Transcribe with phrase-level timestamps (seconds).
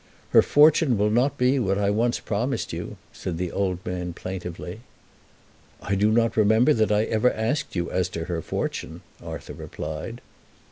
[0.31, 4.79] "Her fortune will not be what I once promised you," said the old man plaintively.
[5.79, 10.21] "I do not remember that I ever asked you as to her fortune," Arthur replied.